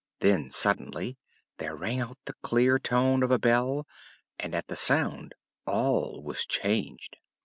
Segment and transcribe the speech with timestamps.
[0.19, 1.19] Then suddenly
[1.59, 3.85] there rang out the clear tone of a bell
[4.39, 5.35] and at the sound
[5.67, 7.17] all was changed.